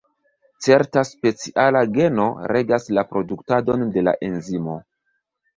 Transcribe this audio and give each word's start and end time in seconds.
Certa 0.67 1.03
speciala 1.09 1.83
geno 1.99 2.27
regas 2.53 2.89
la 2.99 3.05
produktadon 3.13 3.87
de 3.99 4.07
la 4.09 4.15
enzimo. 4.31 4.81